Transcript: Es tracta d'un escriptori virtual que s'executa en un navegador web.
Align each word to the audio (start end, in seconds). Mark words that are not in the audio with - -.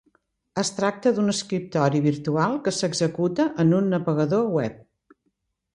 Es 0.61 0.71
tracta 0.77 1.11
d'un 1.17 1.33
escriptori 1.33 2.01
virtual 2.07 2.57
que 2.69 2.75
s'executa 2.79 3.47
en 3.65 3.79
un 3.83 3.95
navegador 3.97 4.51
web. 4.59 4.83